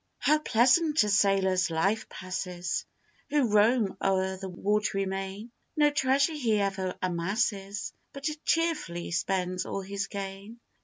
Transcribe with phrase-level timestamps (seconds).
[0.17, 2.87] ]HOW pleasant a sailor's life passes,
[3.29, 5.51] Who roams o'er the watery main!
[5.77, 10.59] No treasure he ever amasses, But cheerfully spends all his gain.